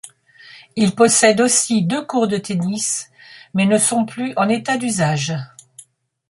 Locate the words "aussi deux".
1.41-2.03